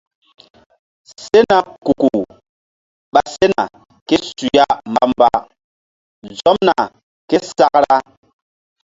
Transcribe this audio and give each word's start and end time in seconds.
Sena 1.23 1.57
kuku 1.83 2.11
ɓa 3.13 3.21
sena 3.33 3.63
ké 4.07 4.15
su 4.27 4.43
ya 4.57 4.65
mbamba 4.91 5.27
zomna 6.39 6.75
ké 7.29 7.37
sakra. 7.55 7.95